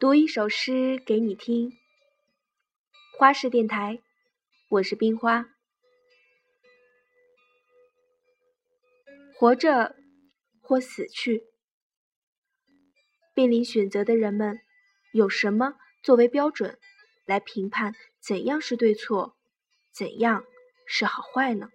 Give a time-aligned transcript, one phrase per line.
[0.00, 1.76] 读一首诗给你听。
[3.18, 4.00] 花式电台，
[4.68, 5.48] 我是冰花。
[9.34, 9.96] 活着
[10.60, 11.48] 或死去，
[13.34, 14.60] 面临选择的人们，
[15.12, 16.78] 有什么作为标准
[17.26, 19.36] 来评判怎样是对错，
[19.90, 20.44] 怎样
[20.86, 21.70] 是好坏呢？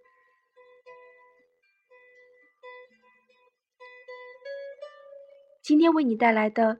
[5.61, 6.79] 今天为你带来的。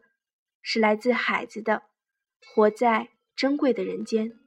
[0.66, 1.84] 是来自海子的，
[2.56, 4.40] 活在珍贵的人间，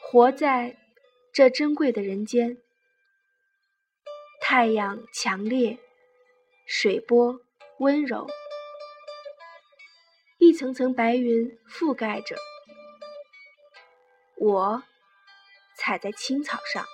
[0.00, 0.78] 活在
[1.32, 2.58] 这珍贵的人间。
[4.40, 5.78] 太阳强烈，
[6.64, 7.40] 水波
[7.78, 8.28] 温柔，
[10.38, 12.36] 一层层白云覆盖着
[14.36, 14.82] 我。
[15.80, 16.84] 踩在青草上，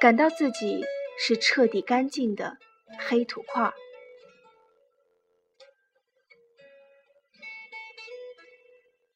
[0.00, 0.84] 感到自己
[1.18, 2.56] 是彻底干净的
[3.00, 3.72] 黑土块。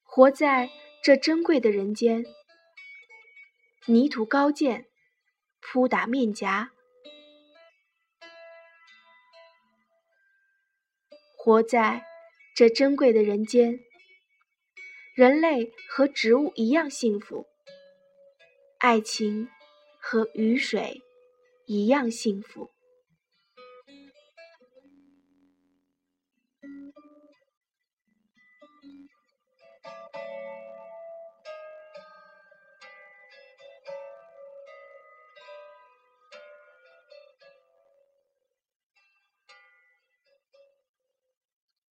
[0.03, 0.71] 活在
[1.05, 2.25] 这珍贵的人间，
[3.87, 4.89] 泥土高见，
[5.61, 6.73] 扑打面颊。
[11.37, 12.05] 活在
[12.57, 13.79] 这珍贵的人间，
[15.15, 17.47] 人类和植物一样幸福。
[18.85, 19.49] 爱情
[19.99, 21.01] 和雨水
[21.65, 22.71] 一样幸福。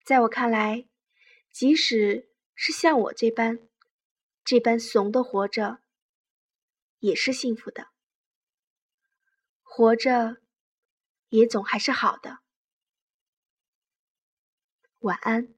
[0.04, 0.86] 在我看来，
[1.50, 3.58] 即使是像我这般
[4.44, 5.81] 这般怂的活着。
[7.02, 7.88] 也是幸福的，
[9.64, 10.36] 活着
[11.30, 12.38] 也总还是好的。
[15.00, 15.52] 晚安。